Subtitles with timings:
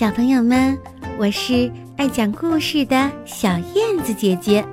[0.00, 0.80] 小朋友们，
[1.18, 4.64] 我是爱讲故事的小燕子姐姐，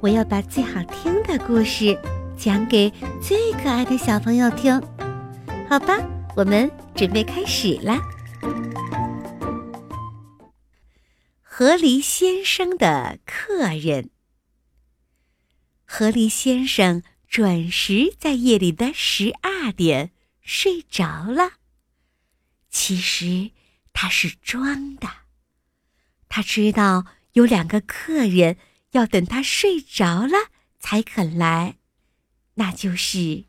[0.00, 2.00] 我要把最好听的故事
[2.38, 2.88] 讲给
[3.20, 4.80] 最可爱的小朋友听，
[5.68, 5.98] 好吧？
[6.36, 8.00] 我们准备开始啦。
[11.42, 14.10] 河狸先生的客人，
[15.84, 21.54] 河狸先生准时在夜里的十二点睡着了。
[22.70, 23.50] 其实。
[23.92, 25.08] 他是装的，
[26.28, 28.56] 他知道有两个客人
[28.92, 31.78] 要等他睡着了才肯来，
[32.54, 33.44] 那就是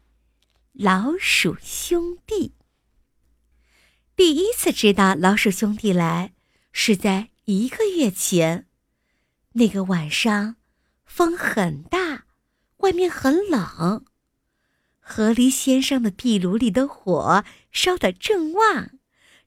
[0.71, 2.53] 老鼠兄弟。
[4.15, 6.33] 第一次知道老鼠兄弟来
[6.71, 8.67] 是在一个月前，
[9.53, 10.57] 那个晚上
[11.03, 12.25] 风很大，
[12.77, 14.05] 外面很冷，
[14.99, 18.91] 河狸先生的壁炉里的火烧得正旺。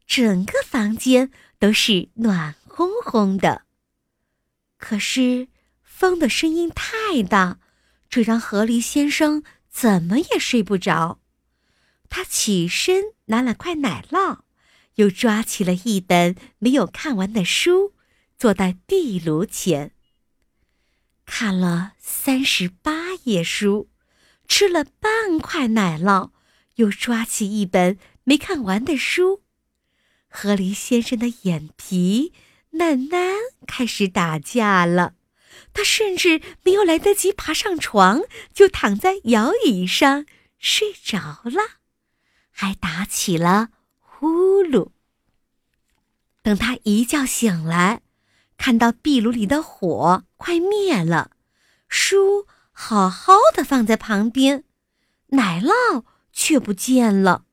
[0.07, 3.63] 整个房间都是暖烘烘的，
[4.79, 5.49] 可是
[5.83, 7.59] 风的声音太大，
[8.09, 11.21] 这让河狸先生怎么也睡不着。
[12.09, 14.41] 他起身拿了块奶酪，
[14.95, 17.95] 又抓起了一本没有看完的书，
[18.39, 19.93] 坐在壁炉前，
[21.25, 23.91] 看了三十八页书，
[24.47, 26.31] 吃了半块奶酪，
[26.77, 29.43] 又抓起一本没看完的书。
[30.39, 32.35] 河狸先生的眼皮
[32.69, 35.15] 慢慢开始打架了，
[35.73, 38.21] 他甚至没有来得及爬上床，
[38.53, 40.27] 就躺在摇椅上
[40.59, 41.79] 睡着了，
[42.51, 44.91] 还打起了呼噜。
[46.43, 48.03] 等他一觉醒来，
[48.59, 51.31] 看到壁炉里的火快灭了，
[51.89, 54.65] 书好好的放在旁边，
[55.29, 57.46] 奶酪却不见了。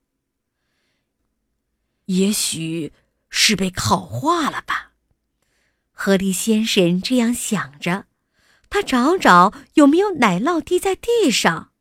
[2.13, 2.93] 也许
[3.29, 4.91] 是被烤化了吧，
[5.91, 8.05] 河狸先生这样想着。
[8.69, 11.71] 他找找有没有奶酪滴在地上，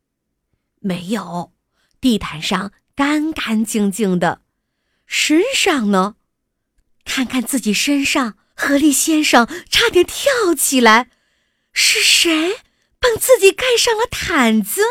[0.79, 1.53] 没有，
[1.99, 4.41] 地毯上干干净净的。
[5.05, 6.15] 身上呢？
[7.05, 11.09] 看看自己身上，河狸先生差点跳起来。
[11.71, 12.61] 是谁
[12.99, 14.81] 帮自己盖上了毯子？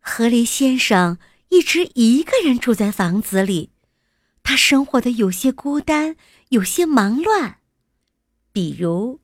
[0.00, 1.18] 河狸先生。
[1.54, 3.70] 一直一个人住在房子里，
[4.42, 6.16] 他生活的有些孤单，
[6.48, 7.58] 有些忙乱。
[8.52, 9.20] 比如，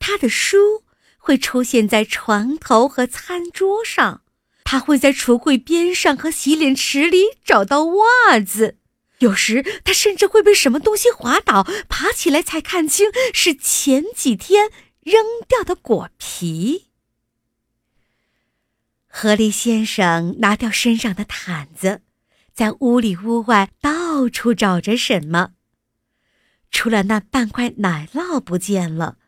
[0.00, 0.82] 他的书
[1.16, 4.22] 会出现在床头和餐桌上，
[4.64, 8.78] 他会在橱柜边上和洗脸池里找到袜子。
[9.20, 14.72] 有时，他甚至会被什么东西滑倒，爬起来才看清是前几天
[15.04, 16.89] 扔掉的果皮。
[19.12, 22.00] 河狸先生拿掉身上的毯子，
[22.54, 25.50] 在屋里屋外到处找着什么。
[26.70, 29.18] 除了那半块奶酪不见了，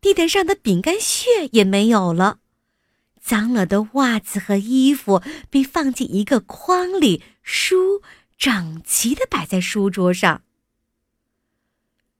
[0.00, 2.38] 地毯上的饼干屑也没有了，
[3.20, 5.20] 脏了的袜子和衣服
[5.50, 8.00] 被放进一个筐里，书
[8.38, 10.42] 整齐的摆在书桌上。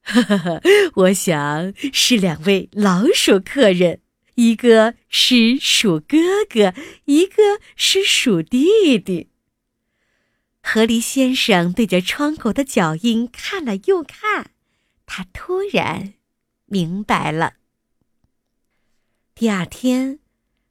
[0.03, 0.61] 呵呵呵，
[0.97, 4.01] 我想是两位老鼠客人。
[4.42, 6.19] 一个是鼠哥
[6.50, 9.28] 哥，一个是鼠弟弟。
[10.60, 14.50] 河狸先生对着窗口的脚印看了又看，
[15.06, 16.14] 他突然
[16.66, 17.54] 明白了。
[19.32, 20.19] 第二天，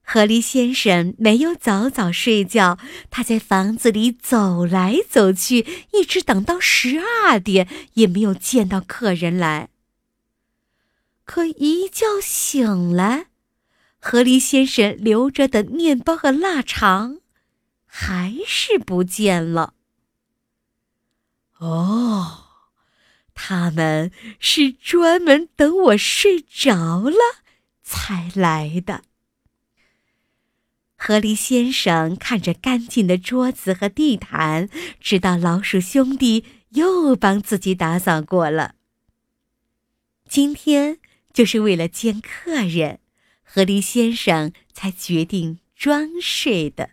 [0.03, 2.77] 河狸先生没有早早睡觉，
[3.09, 9.69] 他在房子里走来走去，一直等到十二点，也没有见到客人来。
[11.23, 13.27] 可一觉醒来，
[14.03, 17.19] 河狸先生留着的面包和腊肠，
[17.85, 19.75] 还是不见了。
[21.59, 22.45] 哦，
[23.35, 27.16] 他们是专门等我睡着了
[27.84, 29.03] 才来的。
[30.97, 34.67] 河狸先生看着干净的桌子和地毯，
[35.00, 38.73] 知道老鼠兄弟又帮自己打扫过了。
[40.28, 40.97] 今天
[41.31, 43.00] 就是为了见客人。
[43.53, 46.91] 河狸先生才决定装睡的，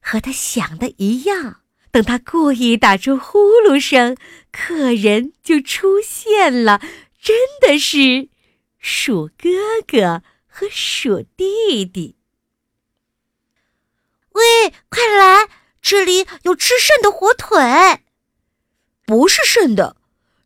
[0.00, 1.60] 和他想的一样。
[1.92, 4.16] 等他故意打出呼噜声，
[4.50, 6.80] 客人就出现了，
[7.20, 8.28] 真的是
[8.80, 9.48] 鼠哥
[9.86, 12.16] 哥和鼠弟弟。
[14.32, 15.48] 喂，快来，
[15.80, 18.02] 这里有吃剩的火腿。
[19.06, 19.96] 不是剩的，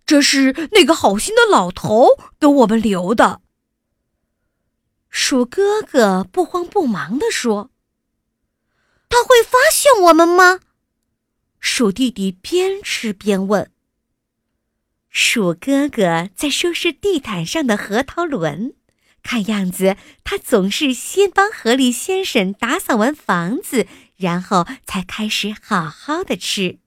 [0.04, 2.08] 这是那个好心的老头
[2.38, 3.40] 给我们留的。
[5.16, 7.70] 鼠哥哥不慌不忙地说
[9.08, 10.58] ：“他会发现我们吗？”
[11.60, 13.70] 鼠弟弟边吃边问。
[15.08, 18.74] 鼠哥哥在收拾地毯上的核桃轮，
[19.22, 23.86] 看样子他总是先帮河狸先生打扫完房子，
[24.16, 26.80] 然后才开始好好的吃。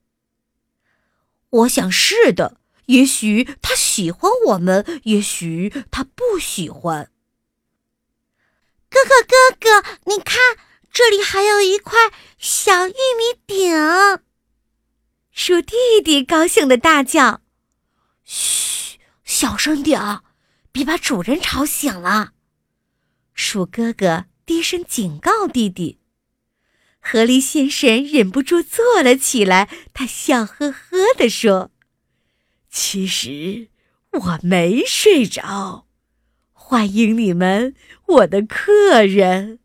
[1.49, 7.09] 我想是的，也许他喜欢我们，也许他不喜欢。
[9.23, 10.57] 哥哥，你看，
[10.91, 14.19] 这里还有一块小玉米饼。
[15.31, 17.41] 鼠弟弟高兴的大叫。
[18.23, 20.21] 嘘，小声点，
[20.71, 22.33] 别把主人吵醒了。
[23.33, 25.99] 鼠哥哥低声警告弟弟。
[26.99, 31.71] 河狸先生忍不住坐了起来，他笑呵呵地说
[32.69, 33.69] ：“其实
[34.11, 35.86] 我没睡着，
[36.69, 37.75] 欢迎你们，
[38.07, 39.59] 我的客人。”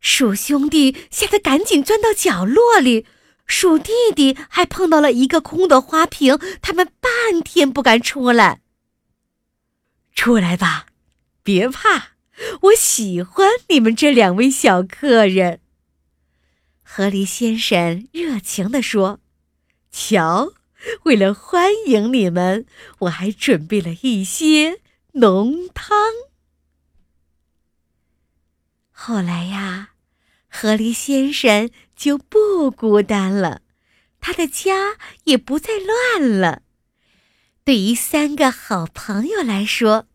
[0.00, 3.06] 鼠兄弟吓得赶紧钻到角落里。
[3.46, 8.60] 鼠弟弟还碰到了一个空的花瓶，他们半天不敢出来。
[10.14, 10.88] 出来吧，
[11.42, 12.08] 别怕，
[12.64, 15.60] 我喜欢你们这两位小客人。
[16.82, 19.20] 河狸先生热情地说
[19.90, 20.52] ：“瞧，
[21.04, 22.66] 为了欢迎你们，
[22.98, 24.82] 我还准备了一些
[25.12, 25.90] 浓汤。”
[28.90, 29.90] 后来呀。
[30.50, 33.60] 河狸先生就不孤单了，
[34.18, 36.62] 他的家也不再乱了。
[37.64, 40.08] 对于三个好朋友来说，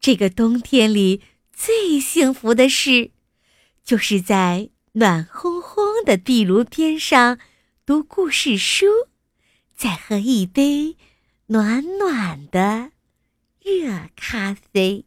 [0.00, 3.12] 这个冬天里最幸福的事，
[3.84, 7.38] 就是在暖烘烘的壁炉边上
[7.84, 8.86] 读故事书，
[9.76, 10.96] 再喝一杯
[11.48, 12.90] 暖暖的
[13.64, 15.06] 热咖啡。